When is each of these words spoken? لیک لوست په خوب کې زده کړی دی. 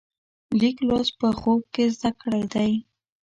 لیک 0.59 0.77
لوست 0.87 1.13
په 1.21 1.27
خوب 1.39 1.61
کې 1.73 1.83
زده 1.95 2.09
کړی 2.21 2.43
دی. 2.53 2.71